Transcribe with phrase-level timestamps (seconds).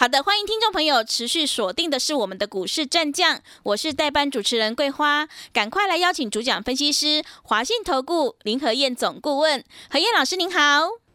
[0.00, 10.60] 好的，欢迎听众朋友持续锁定的是我们的股市战将，我是代班主持人桂花，赶快来邀请主讲分析师华信投顾林和燕总顾问何燕老师您好。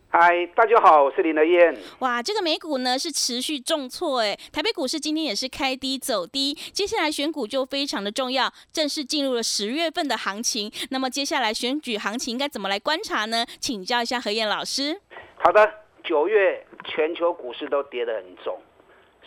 [0.09, 1.73] 嗨，大家好，我是林德燕。
[1.99, 10.69] 哇，这个美股呢是持续重挫哎，台北股市今天也是开低走低，接下来选股就非常的重要，正式进入了十月份的行情。
[10.89, 13.45] 那么接下来选举行情应该怎么来观察呢？
[13.61, 14.99] 请教一下何燕老师。
[15.37, 15.71] 好的，
[16.03, 18.59] 九月全球股市都跌得很重。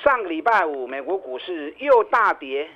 [0.03, 2.69] 上个礼拜五，美国股市又大跌，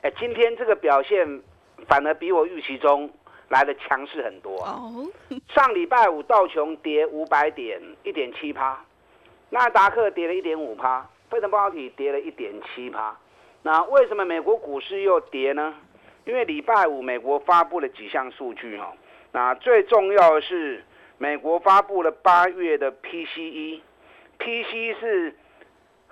[0.00, 1.42] 哎，今天这个表现
[1.86, 3.10] 反而比我预期中
[3.48, 4.56] 来的强势很多。
[4.62, 5.06] 哦，
[5.48, 8.82] 上礼拜五道琼跌五百点，一点七趴，
[9.50, 13.14] 纳达克跌了一点五趴，费城半导体跌了一点七趴。
[13.62, 15.74] 那为什么美国股市又跌呢？
[16.24, 18.94] 因为礼拜五美国发布了几项数据哈，
[19.32, 20.82] 那最重要的是
[21.18, 25.36] 美国发布了八月的 PCE，PCE 是。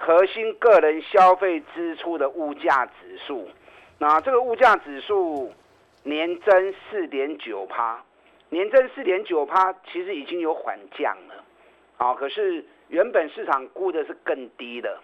[0.02, 3.46] 核心个人消费支出的物价指数，
[3.98, 5.52] 那这个物价指数
[6.04, 8.02] 年增四点九趴，
[8.48, 11.44] 年增四点九趴，其实已经有缓降了，
[11.98, 14.98] 啊，可是原本市场估的是更低的，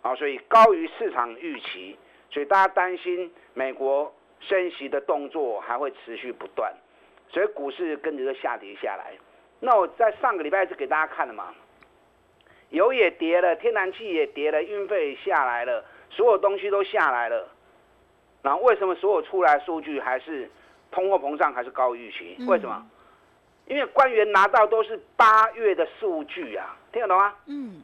[0.00, 1.98] 啊，所以高于市场预期，
[2.30, 6.72] 所以大家担心美国升息的动作还会持续不断，
[7.28, 9.12] 所以股市跟着下跌下来。
[9.58, 11.52] 那我在上个礼拜是给大家看了嘛？
[12.70, 17.48] 油也跌了，天然气也跌了，运费下来了，所有东西都下来了。
[18.42, 20.50] 那为什么所有出来数据还是
[20.90, 22.36] 通货膨胀还是高预期？
[22.46, 22.86] 为什么？
[23.66, 27.34] 因为官员拿到都是八月的数据啊，听得懂吗？
[27.46, 27.82] 嗯，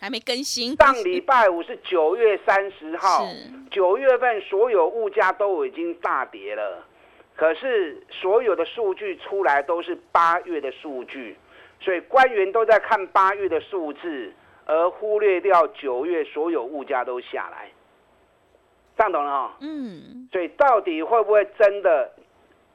[0.00, 0.74] 还没更新。
[0.76, 3.28] 上礼拜五是九月三十号，
[3.70, 6.84] 九月份所有物价都已经大跌了，
[7.36, 11.36] 可是所有的数据出来都是八月的数据。
[11.82, 14.32] 所以官员都在看八月的数字，
[14.66, 17.68] 而忽略掉九月所有物价都下来，
[18.96, 19.56] 这样懂了哈？
[19.60, 20.28] 嗯。
[20.30, 22.12] 所以到底会不会真的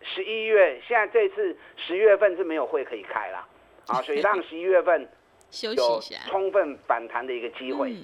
[0.01, 0.81] 十一月？
[0.85, 3.47] 现在这次十月份是没有会可以开了
[3.87, 5.07] 啊， 所以让十一月份
[5.61, 5.73] 有
[6.27, 7.95] 充分反弹的一个机会，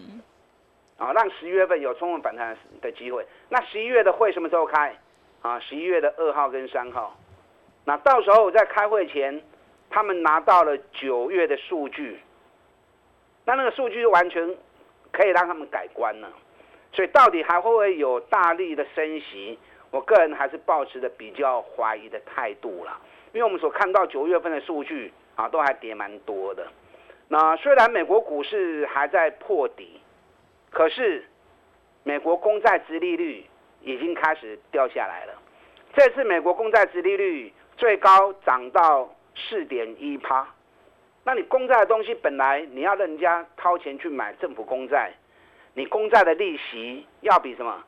[0.97, 3.25] 啊，让十一月份有充分反弹的机会。
[3.50, 4.97] 那十一月的会什么时候开？
[5.42, 7.13] 啊，十一月的二号跟三号。
[7.84, 9.44] 那到时候在开会前。
[9.96, 12.20] 他们拿到了九月的数据，
[13.46, 14.44] 那那个数据完全
[15.12, 16.28] 可以让他们改观了，
[16.92, 19.59] 所以到底还会不会有大力的升息？
[19.92, 23.00] 我个人还是保持的比较怀疑的态度了，
[23.34, 26.66] 因为我们所看到九月份的数据啊，都还跌蛮多的。
[27.28, 30.02] 那虽然美国股市还在破底，
[30.72, 31.24] 可是
[32.02, 33.46] 美国公债殖利率
[33.84, 35.34] 已经开始掉下来了。
[35.94, 39.08] 这次美国公债殖利率最高涨到。
[39.36, 40.48] 四点一趴，
[41.24, 45.12] 那你公债的东西本来你要人家掏钱去买政府公债，
[45.74, 47.84] 你公债的利息要比什么？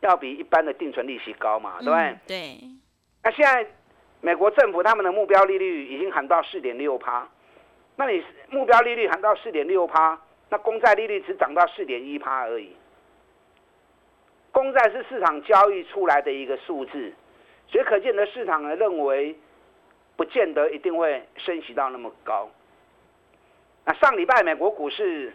[0.00, 2.18] 要比一般的定存利息高嘛，对不对？
[2.26, 2.60] 对。
[3.22, 3.66] 那现在
[4.20, 7.28] 美国政府他们的目标利率已经喊到四点六趴，
[7.96, 10.20] 那你目标利率喊到四点六趴，
[10.50, 12.74] 那公债利率只涨到四点一趴而已。
[14.50, 17.12] 公债是市场交易出来的一个数字，
[17.68, 19.36] 所以可见的市场呢认为。
[20.18, 22.50] 不见得一定会升息到那么高。
[23.84, 25.32] 那上礼拜美国股市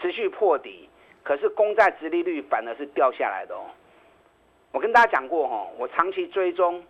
[0.00, 0.88] 持续破底，
[1.22, 3.66] 可是公债殖利率反而是掉下来的哦。
[4.72, 6.82] 我跟大家讲过哈，我长期追踪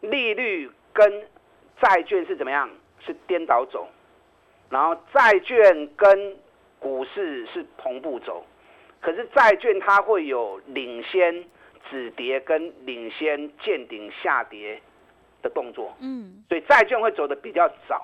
[0.00, 1.26] 利率跟
[1.82, 3.86] 债券是怎么样，是颠倒走，
[4.70, 6.34] 然后债券跟
[6.80, 8.42] 股市是同步走，
[9.02, 11.44] 可是债券它会有领先
[11.90, 14.80] 止跌跟领先见顶下跌。
[15.44, 18.02] 的动作，嗯，所以债券会走的比较早，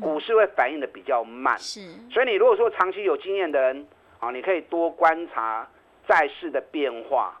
[0.00, 1.80] 股市会反应的比较慢，是。
[2.08, 3.86] 所以你如果说长期有经验的人，
[4.20, 5.68] 啊，你可以多观察
[6.06, 7.38] 债市的变化，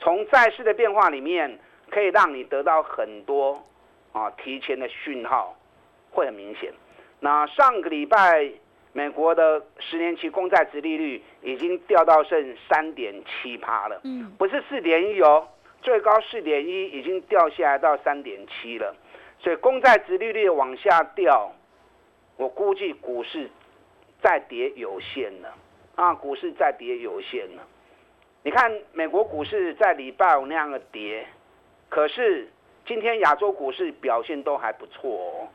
[0.00, 1.58] 从债市的变化里面，
[1.90, 3.62] 可以让你得到很多
[4.12, 5.54] 啊提前的讯号，
[6.10, 6.72] 会很明显。
[7.20, 8.50] 那上个礼拜，
[8.94, 15.46] 美国的十年期公债值利率已经掉到剩三点七趴了，嗯，不是四点一哦。
[15.82, 18.94] 最高四点一，已经掉下来到三点七了，
[19.40, 21.52] 所以公债殖利率往下掉，
[22.36, 23.50] 我估计股市
[24.22, 25.54] 再跌有限了
[25.96, 27.62] 啊，股市再跌有限了。
[28.44, 31.26] 你看美国股市在礼拜五那样的跌，
[31.88, 32.48] 可是
[32.86, 35.48] 今天亚洲股市表现都还不错哦。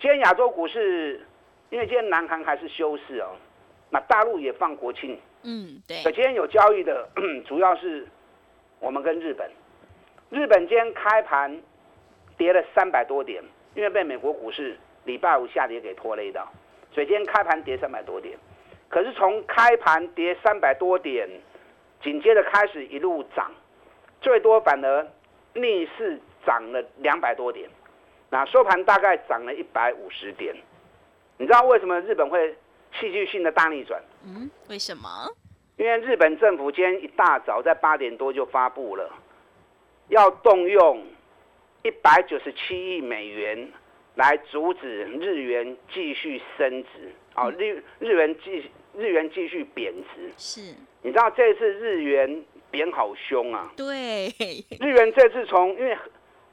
[0.00, 1.26] 今天亚洲股市，
[1.70, 3.36] 因为今天南韩还是休市哦，
[3.90, 7.08] 那大陆也放国庆，嗯，对，可今天有交易的
[7.46, 8.06] 主要是
[8.80, 9.50] 我们跟日本。
[10.30, 11.60] 日本今天开盘
[12.36, 13.42] 跌了三百多点，
[13.74, 16.46] 因为被美国股市礼拜五下跌给拖累到，
[16.92, 18.38] 所以今天开盘跌三百多点。
[18.88, 21.28] 可是从开盘跌三百多点，
[22.02, 23.50] 紧接着开始一路涨，
[24.20, 25.06] 最多反而
[25.54, 27.68] 逆势涨了两百多点，
[28.30, 30.54] 那收盘大概涨了一百五十点。
[31.36, 32.54] 你知道为什么日本会
[33.00, 34.02] 戏剧性的大逆转？
[34.24, 35.08] 嗯，为什么？
[35.78, 39.08] 因为日本政府今天一大早在八点多就发布了，
[40.08, 41.00] 要动用
[41.84, 43.70] 一百九十七亿美元
[44.16, 50.32] 来阻止日元继续升值，哦，日日元继日元继续贬值。
[50.36, 50.60] 是，
[51.02, 53.70] 你知道这次日元贬好凶啊！
[53.76, 54.26] 对，
[54.80, 55.96] 日元这次从因为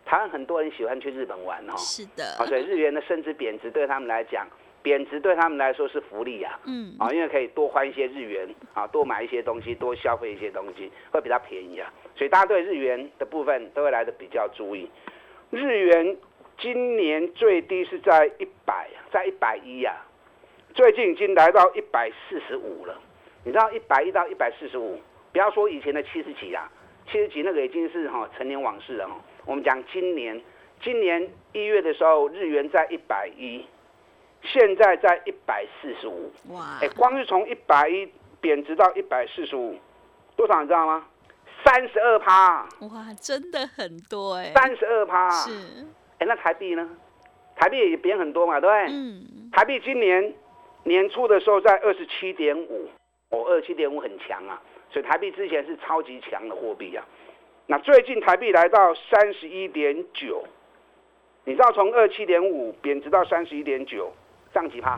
[0.06, 4.48] 台湾很多人喜欢去日本玩哦，是的，啊，所以日元的升值贬值对他们来讲。
[4.86, 14.88] 贬值对他们来说是福利呀，嗯，啊，因为可以多换一些日元，啊，多买一些东西，多消费一些东西，会比较便宜啊，所以大家对日元的部分都会来的比较注意。
[15.50, 16.16] 日元
[16.60, 19.96] 今年最低是在一百，在一百一呀，
[20.76, 22.96] 最近已经来到一百四十五了。
[23.44, 25.00] 你知道一百一到一百四十五，
[25.32, 26.72] 不要说以前的七十几啊，
[27.12, 29.16] 七十几那个已经是哈成年往事了哈。
[29.48, 30.40] 我们讲今年，
[30.80, 33.66] 今年一月的时候，日元在一百一。
[34.46, 36.78] 现在在一百四十五，哇！
[36.82, 38.08] 哎，光是从一百一
[38.40, 39.76] 贬值到一百四十五，
[40.36, 41.06] 多少你知道吗？
[41.66, 42.68] 三十二趴！
[42.82, 44.52] 哇，真的很多哎！
[44.54, 45.52] 三十二趴是，
[46.20, 46.88] 哎，那台币呢？
[47.56, 48.96] 台币也贬很多嘛，对不对？
[48.96, 49.50] 嗯。
[49.52, 50.34] 台币今年
[50.84, 52.88] 年初的时候在二十七点五，
[53.30, 57.04] 哦，二十七点五很强啊，所以台币之前是超级强的货币啊。
[57.68, 60.44] 那最近台币来到三十一点九，
[61.46, 64.14] 你知道从二七点五贬值到三十一点九。
[64.56, 64.98] 涨几趴？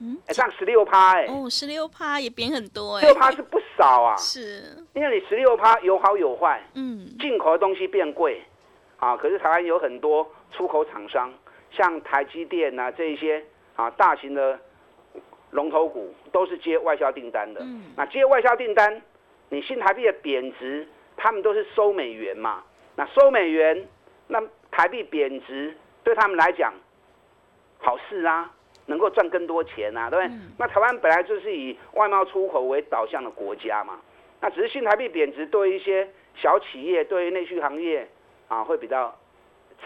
[0.00, 1.26] 嗯，涨十六趴哎！
[1.28, 3.02] 哦，十六趴也贬很多哎。
[3.02, 4.16] 十六趴是不少啊。
[4.16, 4.76] 是。
[4.92, 6.60] 因为你十六趴有好有坏。
[6.74, 7.06] 嗯。
[7.20, 8.42] 进口的东西变贵，
[8.98, 11.32] 啊，可是台湾有很多出口厂商，
[11.70, 13.44] 像台积电呐这一些
[13.76, 14.58] 啊大型的
[15.52, 17.60] 龙头股，都是接外销订单的。
[17.62, 17.92] 嗯。
[17.96, 19.00] 那接外销订单，
[19.50, 22.64] 你新台币的贬值，他们都是收美元嘛？
[22.96, 23.86] 那收美元，
[24.26, 24.42] 那
[24.72, 26.74] 台币贬值对他们来讲，
[27.78, 28.50] 好事啊。
[28.86, 30.36] 能够赚更多钱啊，对不对？
[30.58, 34.00] 那台湾本来就是以外贸出口为导向的国家嘛，
[34.40, 38.08] 那只是新台币贬值，对一些小企业、对内需行业
[38.48, 39.16] 啊，会比较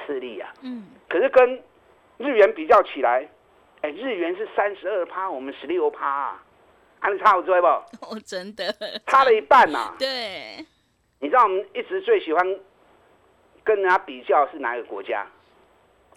[0.07, 0.53] 吃力啊。
[0.63, 0.87] 嗯。
[1.09, 1.63] 可是跟
[2.19, 3.29] 日元比较起来，
[3.83, 6.45] 哎，日元是三十二趴，我们十六趴，啊，
[6.99, 7.67] 还差好追不？
[8.03, 8.65] 哦，真的。
[9.07, 9.95] 差了一半呐。
[9.99, 10.65] 对。
[11.21, 12.45] 你知道我们一直最喜欢
[13.65, 15.27] 跟人家比较是哪个国家？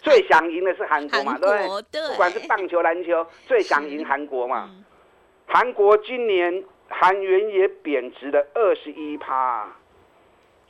[0.01, 2.09] 最想赢的是韩国嘛，对不对？
[2.09, 4.69] 不管是棒球、篮球，最想赢韩国嘛。
[5.45, 9.69] 韩国今年韩元也贬值了二十一趴，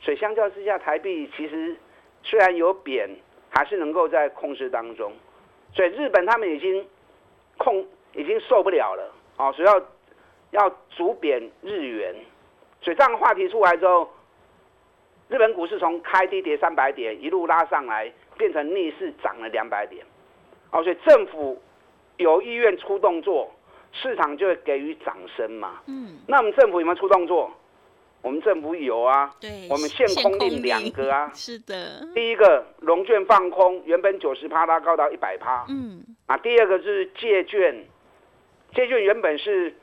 [0.00, 1.74] 所以相较之下，台币其实
[2.22, 3.08] 虽然有贬，
[3.48, 5.10] 还是能够在控制当中。
[5.74, 6.86] 所以日本他们已经
[7.56, 9.82] 控已经受不了了啊，所以要
[10.50, 12.14] 要逐贬日元。
[12.82, 14.12] 所以这样话题出来之后，
[15.28, 18.12] 日本股市从开低跌三百点，一路拉上来。
[18.36, 20.04] 变成逆势涨了两百点，
[20.70, 21.60] 哦，所以政府
[22.16, 23.50] 有意愿出动作，
[23.92, 25.80] 市场就会给予掌声嘛。
[25.86, 27.50] 嗯，那我们政府有没有出动作？
[28.22, 29.34] 我们政府有啊。
[29.40, 31.30] 对，我们限空令两个啊。
[31.34, 32.06] 是的。
[32.14, 35.66] 第一个融券放空，原本九十趴拉高到一百趴。
[35.68, 36.04] 嗯。
[36.26, 37.84] 啊，第二个是借券，
[38.74, 39.74] 借券原本是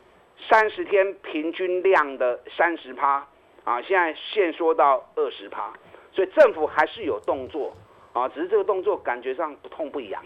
[0.50, 3.28] 三十天平均量的三十趴，
[3.66, 5.74] 啊，现在限缩到二十趴，
[6.14, 7.76] 所以政府还是有动作。
[8.20, 10.24] 啊，只是这个动作感觉上不痛不痒，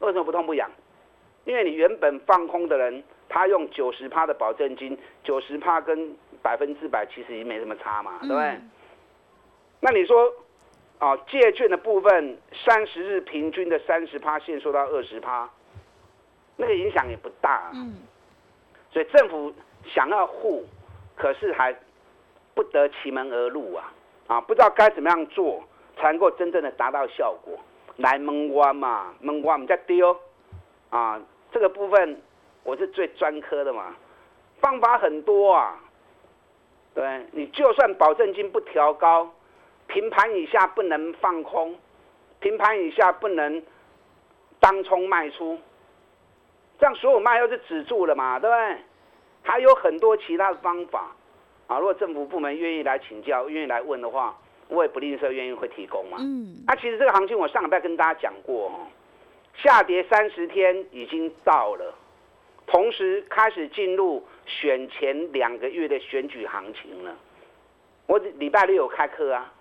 [0.00, 0.70] 为什么不痛不痒？
[1.44, 8.58] 因为你原本放空的人，他用九十趴的保证金，九十趴跟百分之百其实也没什么差嘛，对不对？
[9.80, 10.32] 那你说，
[10.98, 15.48] 啊，借券的部分三十日平均的三十趴限缩到二十趴，
[16.56, 17.70] 那个影响也不大。
[17.74, 17.94] 嗯。
[18.90, 19.52] 所以政府
[19.84, 20.64] 想要护，
[21.16, 21.76] 可是还
[22.54, 23.92] 不得其门而入啊！
[24.28, 25.62] 啊，不知道该怎么样做。
[25.96, 27.58] 才能够真正的达到效果，
[27.96, 30.16] 来蒙关嘛，蒙关我们再丢，
[30.90, 31.20] 啊，
[31.52, 32.20] 这个部分
[32.64, 33.94] 我是最专科的嘛，
[34.60, 35.78] 方法很多啊，
[36.94, 39.32] 对，你就算保证金不调高，
[39.86, 41.76] 平盘以下不能放空，
[42.40, 43.62] 平盘以下不能
[44.58, 45.58] 当冲卖出，
[46.78, 48.76] 这样所有卖又是止住了嘛，对不对？
[49.42, 51.12] 还有很多其他的方法，
[51.68, 54.36] 啊，如果政府部门愿意来请教，愿意来问的话。
[54.74, 56.18] 我也不吝啬愿意会提供嘛。
[56.20, 58.86] 嗯，那、其实这个行情我上礼拜跟大家讲过哦，
[59.54, 61.94] 下跌三十天已经到了，
[62.66, 67.16] 同时开始进入选前两个月的选举行情了。
[68.06, 69.52] 我礼拜六有开课啊，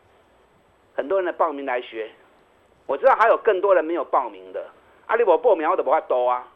[0.95, 2.09] 很多人的报名来学，
[2.85, 4.67] 我知道还有更多人没有报名的。
[5.05, 6.47] 阿里我报名我都不会多啊，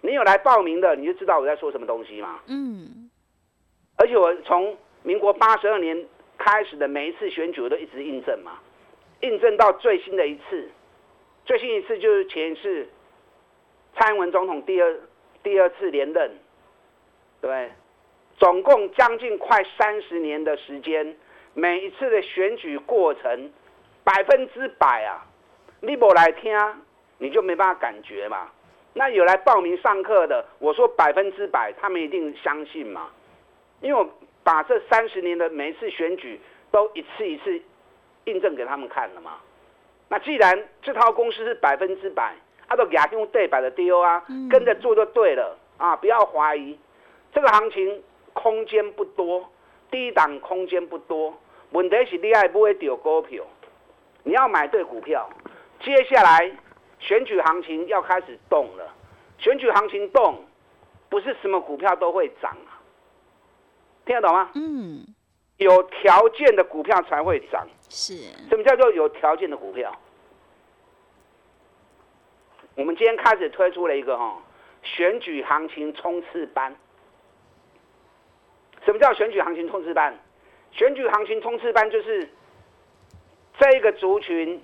[0.00, 2.40] 你有来报名的，你就知道我在说什么东西嘛。
[2.46, 3.10] 嗯，
[3.96, 6.06] 而且我从民国八十二年
[6.42, 8.58] 开始的每一次选举，我都一直印证嘛，
[9.20, 10.70] 印证到最新的一次，
[11.44, 12.88] 最新一次就是前一次
[13.94, 14.98] 蔡英文总统第二
[15.42, 16.30] 第二次连任，
[17.42, 17.70] 对？
[18.38, 21.14] 总共将近快三十年的时间，
[21.52, 23.52] 每一次的选举过程，
[24.02, 25.26] 百分之百啊，
[25.80, 26.56] 你不来听，
[27.18, 28.48] 你就没办法感觉嘛。
[28.94, 33.10] 那有来报名上课的，我说百分之百，他们一定相信嘛，
[33.82, 34.08] 因为我
[34.42, 37.60] 把这三十年的每一次选举都一次一次
[38.24, 39.38] 印证给他们看了嘛。
[40.08, 42.34] 那既然这套公司是百分之百，
[42.68, 46.78] 他都亚用对百的 DO 啊，跟着做就对了啊，不要怀疑。
[47.32, 49.48] 这个行情空间不多，
[49.90, 51.36] 低档空间不多，
[51.70, 53.44] 问题是你爱不会丢股票，
[54.24, 55.28] 你要买对股票。
[55.80, 56.50] 接下来
[56.98, 58.92] 选举行情要开始动了，
[59.38, 60.44] 选举行情动，
[61.08, 62.69] 不是什么股票都会涨啊，
[64.10, 64.50] 听得懂吗？
[64.54, 65.06] 嗯，
[65.58, 67.64] 有条件的股票才会涨。
[67.88, 68.16] 是，
[68.48, 69.96] 什么叫做有条件的股票？
[72.74, 74.42] 我们今天开始推出了一个哈、
[74.82, 76.74] 选举行情冲刺班。
[78.84, 80.18] 什么叫选举行情冲刺班？
[80.72, 82.28] 选举行情冲刺班就是
[83.60, 84.60] 这一个族群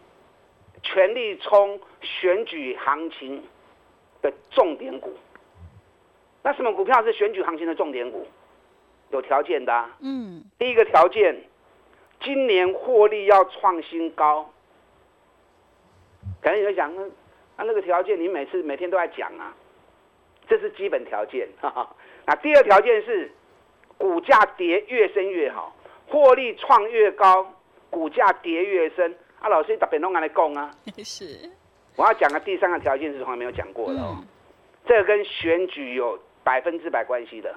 [0.82, 3.44] 全力冲选举行情
[4.22, 5.16] 的重点股。
[6.42, 8.26] 那什么股票是选举行情的重点股？
[9.10, 9.96] 有条件的、啊。
[10.00, 11.36] 嗯，第一个条件，
[12.22, 14.50] 今年获利要创新高。
[16.42, 17.02] 可能有人想，那
[17.56, 19.54] 那那个条件你每次每天都在讲啊，
[20.48, 21.48] 这是基本条件。
[21.60, 21.96] 哈哈。
[22.26, 23.30] 那第二条件是，
[23.96, 25.74] 股价跌越深越好，
[26.08, 27.52] 获利创越高，
[27.90, 29.14] 股价跌越深。
[29.40, 30.70] 啊，老师特别弄来讲啊，
[31.04, 31.50] 是，
[31.94, 34.26] 我要讲的第三个条件是从来没有讲过的哦，嗯，
[34.86, 37.54] 这个跟选举有百分之百关系的。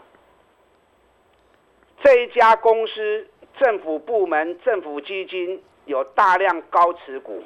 [2.03, 3.27] 这一家公司，
[3.59, 7.43] 政府部门、政府基金有大量高持股，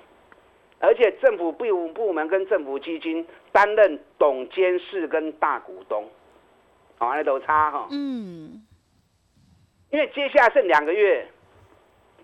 [0.79, 6.07] 而且政府部部门跟政府基金担任董监事跟大股东，
[6.97, 7.87] 好、那都差哈。
[7.91, 8.63] 嗯，
[9.89, 11.27] 因为接下来剩两个月，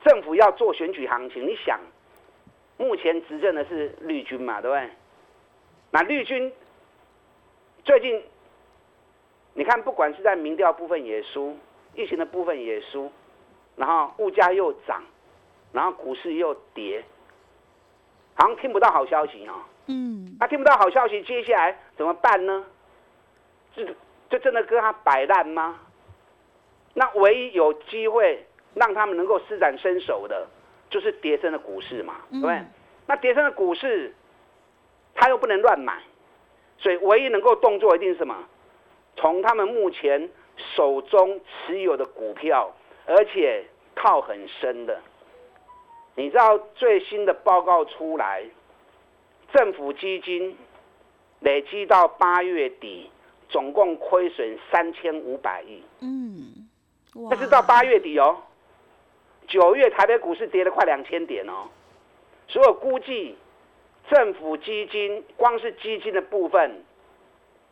[0.06, 1.80] 政府要做选举行情，你想，
[2.78, 4.90] 目前执政的是绿军嘛，对不对？
[5.92, 6.54] 那绿军
[7.84, 8.22] 最近，
[9.56, 11.58] 你看，不管是在民调部分也输，
[12.00, 13.12] 疫情的部分也输，
[13.76, 15.04] 然后物价又涨，
[15.74, 17.04] 然后股市又跌，
[18.36, 19.56] 好像听不到好消息哦。
[19.88, 22.66] 嗯，他、听不到好消息，接下来怎么办呢？
[23.76, 23.86] 就
[24.30, 25.78] 就真的跟他摆烂吗？
[26.94, 30.48] 那唯一有机会让他们能够施展身手的，
[30.90, 32.56] 就是跌升的股市嘛，对不对？
[32.56, 32.72] 嗯
[33.08, 34.14] 那跌升的股市，
[35.16, 36.02] 他又不能乱买，
[36.78, 38.48] 所以唯一能够动作一定是什么？
[39.16, 40.30] 从他们目前
[40.76, 42.74] 手中持有的股票，
[43.06, 45.00] 而且套很深的。
[46.16, 48.44] 你知道最新的报告出来，
[49.54, 50.58] 政府基金
[51.40, 53.10] 累积到八月底，
[53.48, 55.82] 总共亏损三千五百亿。
[56.02, 56.68] 嗯，
[57.16, 58.38] 哇那是到八月底哦，
[59.48, 61.70] 九月台北股市跌了快两千点哦，
[62.48, 63.38] 所以我估计
[64.10, 66.84] 政府基金光是基金的部分，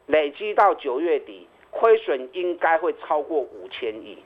[0.06, 4.17] 累积到九月底亏损应该会超过五千亿。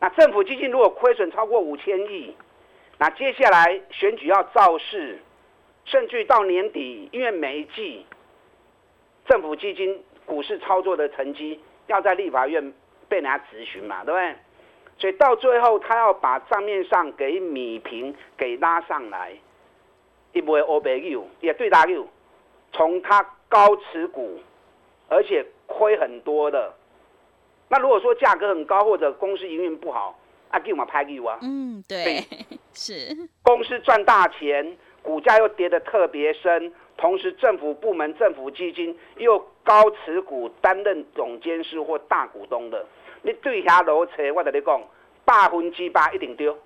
[0.00, 2.34] 那政府基金如果亏损超过五千亿，
[2.98, 5.18] 那接下来选举要造势，
[5.84, 8.06] 甚至到年底，因为每一季
[9.26, 12.72] 政府基金股市操作的成绩要在立法院
[13.08, 14.34] 被人家质询嘛，对不对？
[14.98, 19.32] 所以到最后，他要把账面上给米平给拉上来，
[20.32, 22.08] 一不会欧北 U 也对大 U，
[22.72, 24.40] 从他高持股，
[25.08, 26.72] 而且亏很多的，
[27.68, 30.18] 那如果说价格很高或者公司营运不好，
[30.50, 32.24] 啊，给我们拍 U 啊，嗯，对，
[32.72, 42.86] 是，公司赚大钱，股价又跌得特别深，同时政府部门、政府基金又高持股担任总监事或大股东的，
[43.22, 44.80] 你对下楼车，我跟你讲，
[45.24, 46.56] 百分之八一定丢，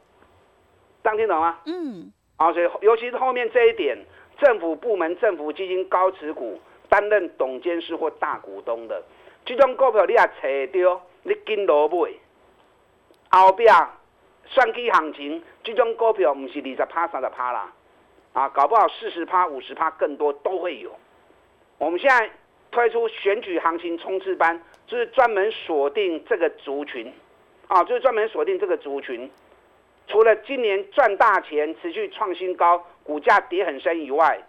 [1.03, 1.59] 这样听懂吗？
[1.65, 3.97] 嗯，啊，所以尤其是后面这一点，
[4.39, 6.61] 政府部门、政府基金高持股
[6.91, 9.03] 担任董监事或大股东的，
[9.47, 12.11] 这种股票你也找到，你紧落买，
[13.31, 13.65] 后壁
[14.45, 17.73] 算计行情，这种股票不是二十趴、三十趴啦，
[18.33, 20.91] 啊，搞不好四十趴、五十趴更多都会有。
[21.79, 22.29] 我们现在
[22.73, 27.13] 推出选举行情冲刺班，就是专门锁定这个族群，
[27.69, 29.31] 啊，就是专门锁定这个族群。
[30.09, 34.41] 除了今年赚大钱、持续创新高、股价跌很深以外，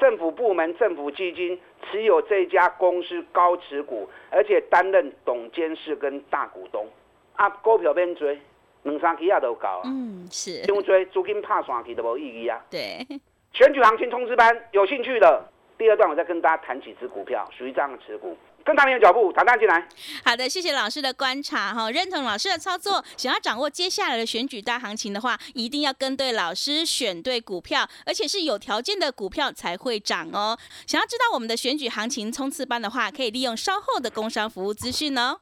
[0.00, 1.58] 政府部门、政府基金
[1.90, 6.86] 持有这家公司高持股，而且担任董监事跟大股东，
[7.34, 8.38] 啊，股票边追，
[8.84, 9.82] 两三期也都搞啊。
[9.84, 10.62] 嗯，是。
[10.68, 12.64] 因为追资金拍散去都无意义啊。
[12.70, 13.06] 对。
[13.52, 15.42] 选举行情通知班，有兴趣的，
[15.76, 18.36] 第二段我再跟大家谈几只股票，属于这样的持股。
[18.68, 19.82] 跟上你的脚步，谈谈进来。
[20.22, 23.02] 好的，谢谢老师的观察哈，认同老师的操作。
[23.16, 30.58] 想要掌握接下来的选举大行情的话，一定要跟对老师，选对股票，而且是有条件的股票才会涨哦。
[30.86, 35.38] 想要知道我们的选举行情冲刺班的话，可以利用稍后的工商服务资讯哦。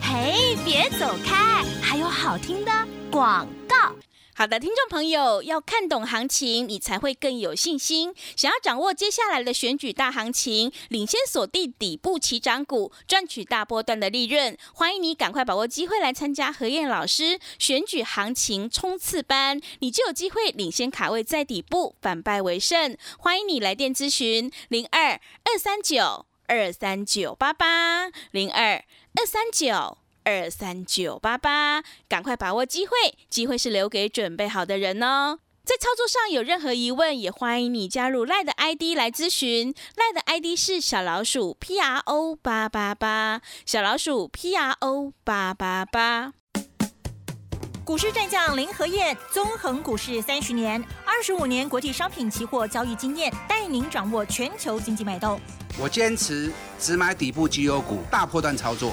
[0.00, 2.70] 嘿，别走开，还有好听的
[3.10, 3.92] 广告。
[4.38, 8.14] 好的，听众朋友，要看懂行情，你才会更有信心。
[8.36, 22.94] 想要掌握接下来的选举大行情，领先锁定底部起涨股，赚取大波段的利润，欢迎你赶快把握机会来参加何燕老师选举行情冲刺班，你就有机会领先卡位在底部，反败为胜。
[23.18, 29.96] 欢迎你来电咨询零二二三九二三九八八零二二三九。
[30.26, 32.96] 二三九八八，赶快把握机会，
[33.30, 35.38] 机会是留给准备好的人哦。
[35.64, 39.72] 在操作上有任何疑问，也欢迎你加入赖的 ID 来咨询。
[39.94, 46.32] 赖的 ID 是小老鼠 P R O 八八八，小老鼠 P R O 八八八。
[47.84, 55.40] 股市战将林和燕，纵横股市三十年，二十五年国际商品期货交易经验，带您掌握全球经济脉动。
[55.78, 58.92] 我坚持只买底部绩优股，大破段操作。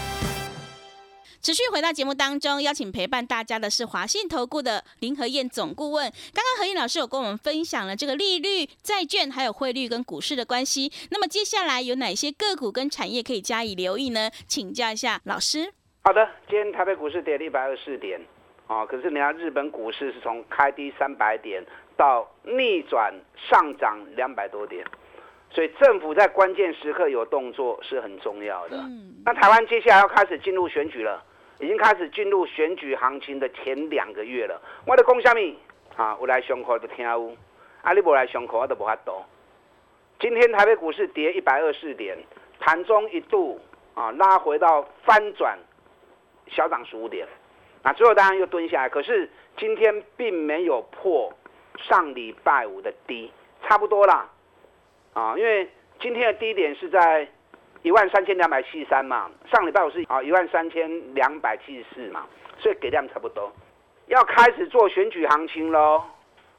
[1.41, 6.03] 持续回到节目当中，邀请陪伴大家的是华信投顾的林和燕总顾问。
[6.35, 10.91] 刚刚何燕老师有跟我们分享了这个利率、债券还有汇率跟股市的关系。
[11.09, 14.29] 那么接下来有哪些个股跟产业可以加以留意呢？
[14.45, 15.73] 请教一下老师。
[16.03, 18.21] 好的，今天台北股市跌了一百二十四点，
[18.67, 21.65] 啊，可是你看日本股市是从开低三百点
[21.97, 23.11] 到逆转
[23.49, 24.85] 上涨两百多点，
[25.49, 28.77] 所以政府在关键时刻有动作是很重要的。
[28.77, 31.25] 嗯，那台湾接下来要开始进入选举了。
[31.61, 34.59] 已经开始进入选举行情的前两个月了。
[34.87, 35.55] 我的讲什么
[35.95, 36.17] 啊？
[36.19, 37.31] 我来上课就听有，
[37.83, 39.13] 啊，你不来上课我都无法度。
[40.19, 42.17] 今天台北股市跌一百二四点，
[42.59, 43.61] 盘中一度
[43.93, 45.55] 啊拉回到翻转
[46.47, 47.27] 小涨十五点，
[47.83, 48.89] 啊，最后当然又蹲下来。
[48.89, 51.31] 可是今天并没有破
[51.77, 53.31] 上礼拜五的低，
[53.67, 54.27] 差不多啦，
[55.13, 55.69] 啊，因为
[55.99, 57.27] 今天的低点是在。
[57.83, 62.27] 一万三千两百七十三嘛，上礼拜五是啊一万三千两百七十四嘛，
[62.59, 63.51] 所以给量差不多，
[64.07, 66.03] 要开始做选举行情喽。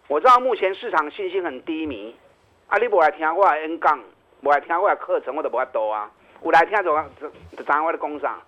[0.09, 2.15] 我知道目前市场信心很低迷，
[2.67, 4.01] 啊，你不来听我的 N 杠，
[4.43, 6.11] 不来听我的课程，我都不法多啊。
[6.41, 6.93] 我来听就
[7.57, 8.41] 就站我的工上，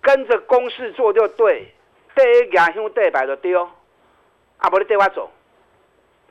[0.00, 1.66] 跟着公式做就对，
[2.14, 3.68] 第一眼向对摆就丢，
[4.56, 5.30] 啊，不你对我走。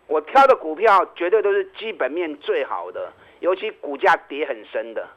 [0.08, 5.08] 我挑的股票绝对都是基本面最好的，尤其股价跌很深的。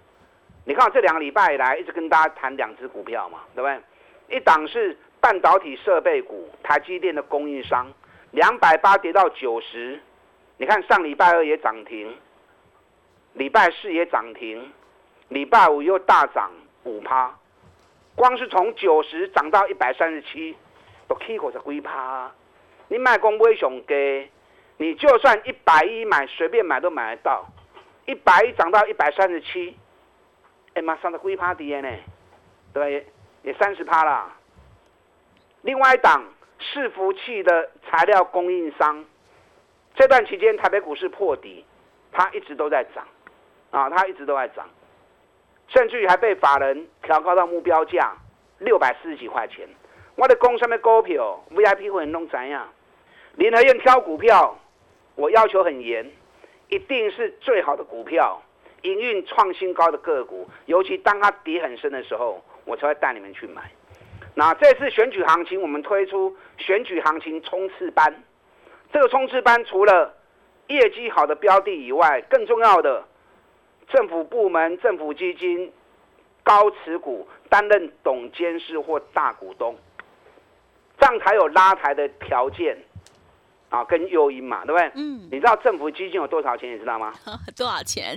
[0.65, 4.37] 你看这两个礼拜以来，一直跟大家谈两只股票嘛，对不对？
[4.37, 7.93] 一档是半导体设备股，台积电的供应商，
[8.31, 10.01] 两百八跌到九十。
[10.57, 12.17] 你看上礼拜二也涨停，
[13.33, 14.73] 礼拜四也涨停，
[15.29, 16.51] 礼拜五又大涨
[16.85, 17.37] 五趴。
[18.15, 20.55] 光是从九十涨到一百三十七，
[21.09, 22.31] 都起过十几趴。
[22.87, 24.29] 你买公买上低，
[24.77, 27.45] 你就算一百一买，随便买都买得到。
[28.07, 29.77] 一百一涨到一百三十七。
[30.75, 31.89] 哎，妈上的龟趴跌呢，
[32.73, 33.07] 对，
[33.43, 34.35] 也三十趴啦。
[35.63, 36.25] 另外一档
[36.59, 39.05] 伺服器的材料供应商，
[39.95, 41.65] 这段期间台北股市破底，
[42.11, 43.07] 它一直都在涨，
[43.71, 44.67] 啊，它一直都在涨，
[45.69, 48.17] 甚至于还被法人调高到目标价
[48.59, 49.69] 六百四十几块钱。
[50.15, 52.69] 我的工上面股票 VIP 会员弄怎样？
[53.37, 54.59] 联合院挑股票，
[55.15, 56.11] 我要求很严，
[56.69, 58.43] 一定是最好的股票。
[58.83, 63.71] 营运创新高的个股，尤其当它跌很深的时候，我才会带你们去买。
[64.35, 68.23] 那这次选举行情，我们推出选举行情冲刺班。
[68.93, 70.15] 这个冲刺班除了
[70.69, 73.05] 业绩好的标的以外，更重要的，
[73.89, 75.73] 政府部门、政府基金
[76.43, 79.77] 高持股担任董监事或大股东。
[80.99, 82.77] 这样才有拉抬的条件
[83.71, 84.93] 啊，跟诱因嘛，对不对？
[84.95, 86.73] 嗯，你知道政府基金有多少钱？
[86.75, 87.13] 你知道吗？
[87.57, 88.17] 多少钱？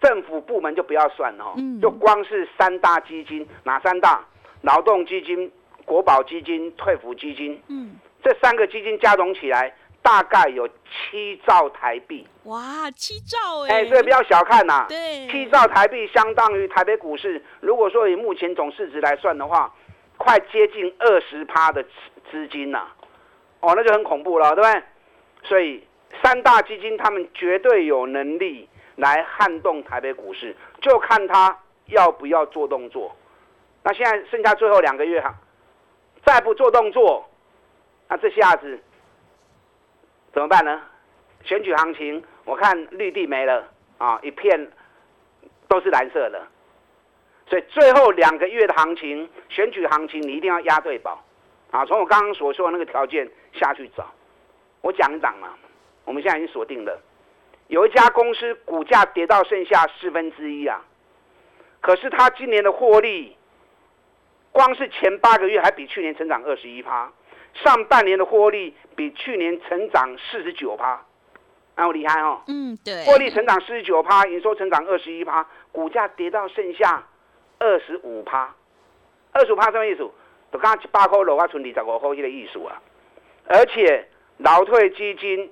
[0.00, 4.24] 政府部门就不要算了哦，嗯就光是三大基金，哪三大？
[4.62, 5.50] 劳动基金、
[5.84, 12.26] 国保基金、退抚基金，嗯，这三个基金加总起来大概有七兆台币。
[12.44, 19.70] 哇，七兆哎、哎，所以不要小看呐、对，七兆台币相当于台北股市，如果说以目前总市值来算的话，
[20.16, 21.90] 快接近二十趴的资
[22.30, 22.86] 资金呐、
[23.60, 24.82] 哦，那就很恐怖了，对不对？
[25.42, 25.82] 所以
[26.22, 33.14] 三大基金他们绝对有能力来撼动台北股市，就看他要不要做动作。
[33.82, 35.34] 那现在剩下最后两个月哈，
[36.24, 37.28] 再不做动作，
[38.08, 38.78] 那这下子
[40.32, 40.80] 怎么办呢？
[41.42, 44.70] 选举行情，我看绿地没了啊，一片
[45.68, 46.46] 都是蓝色的。
[47.46, 51.22] 所以最后两个月的行情，选举行情你一定要押对宝
[51.70, 51.84] 啊！
[51.84, 54.10] 从我刚刚所说的那个条件下去找。
[54.80, 55.50] 我讲一档嘛，
[56.06, 56.98] 我们现在已经锁定了，
[57.68, 60.84] 有一家公司股价跌到剩下四分之一啊，
[61.80, 63.36] 可是它今年的获利，
[64.52, 67.10] 光是前八个月还比去年成长二十一趴，
[67.54, 71.04] 上半年的获利比去年成长四十九趴，
[71.76, 72.42] 那我厉害哦！
[72.48, 77.04] 嗯，对，获利成长四十九趴，营收成长二十一趴，股价跌到剩下
[77.58, 78.54] 二十五趴，
[79.32, 80.08] 二十五趴什么意思？
[80.52, 82.80] 就刚刚一百块落啊，剩二十五块，这个意思啊。
[83.46, 85.50] 而且劳退基金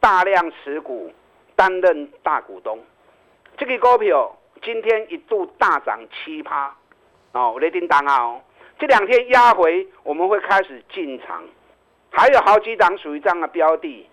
[0.00, 1.12] 大量持股，
[1.64, 2.78] 担任大股东，
[3.56, 6.76] 这个股票今天一度大涨七趴，
[7.32, 8.42] 哦，雷叮当啊哦，
[8.78, 11.42] 这两天压回，我们会开始进场，
[12.10, 14.06] 还有好几档属于这样的标的。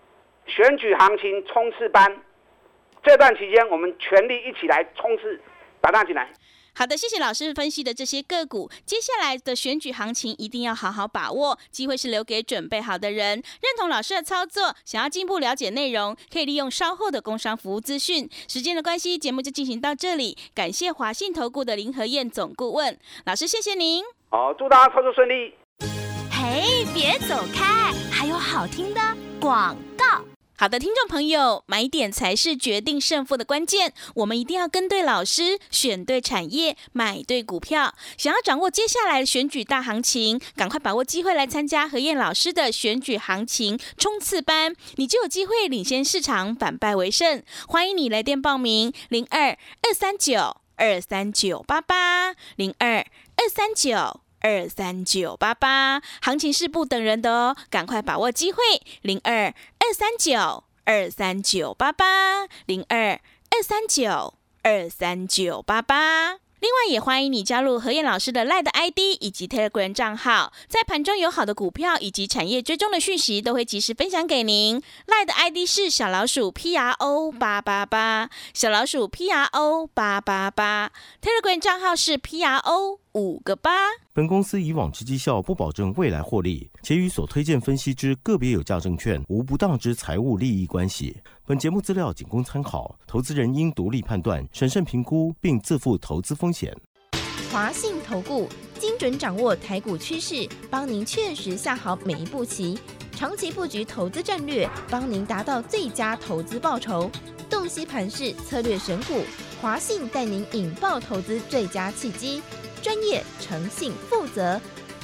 [0.45, 2.21] 选举行情冲刺班，
[3.03, 5.41] 这段期间我们全力一起来冲刺，
[5.81, 6.29] 打大进来。
[6.73, 13.35] 好的，谢谢老师分析的这些个股，接下来的选举行情一定要好好把握，机会是留给准备好的人。
[13.35, 18.29] 认同老师的操作，想要进一步了解内容，可以利用稍后的工商服务资讯。
[18.47, 24.03] 时间的关系，节目就进行到这里，感谢华信投顾的林和燕总顾问老师，谢谢您。
[24.29, 25.53] 好，祝大家操作顺利。
[26.31, 29.01] 嘿，别走开，还有好听的
[29.39, 30.30] 广告。
[30.61, 33.95] 好的，听众朋友，买点才是决定胜负的关键。
[34.13, 37.95] 我们一定要跟对老师，选对产业，买对股票。
[38.15, 47.41] 想要掌握接下来的选举大行情，赶快把握机会来参加何燕老师的选举行情冲刺班，你就有机会领先市场，反败为胜。
[47.67, 52.97] 欢迎你来电报名：零二二三九二三九八八零二
[53.35, 54.21] 二三九。
[54.41, 58.61] 二三九八八，行情是不等人的哦，赶快把握机会，
[59.01, 59.45] 零二
[59.79, 62.47] 二三九二三九八八。
[62.65, 66.39] 零二二三九二三九八八。
[66.59, 74.79] 另外，也欢迎你加入何燕老师的 Line 的 ID 以及 Telegram 账号，在盘中有好的股票以及产业追踪的讯息，都会及时分享给您。
[75.07, 82.99] Line 的 ID 是小老鼠 P R O 八八八，小老鼠 P R O 八八八，Telegram 账号是 P R O
[83.13, 83.71] 五个八。
[84.13, 91.17] 本公司以往之绩效不保证未来获利，且与所推荐分析之个别有价证券无不当之财务利益关系。
[91.45, 96.75] 本节目资料仅供参考，投资人应独立判断、审慎评估，并自负投资风险。
[97.51, 98.47] 华信投顾
[98.79, 102.79] 精准掌握台股趋势，帮您确实下好每一步棋，
[103.11, 107.11] 长期布局投资战略，帮您达到最佳投资报酬。
[107.49, 109.21] 洞悉盘势，策略选股，
[109.61, 112.41] 华信带您引爆投资最佳契机，
[112.81, 114.59] 专业、诚信、负责。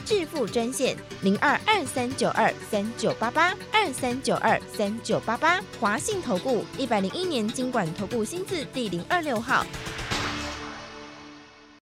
[0.05, 9.65] 致富专线零二二三九二三九八八二三九二三九八八，华信投顾一百零一年经管投顾新字第零二六号。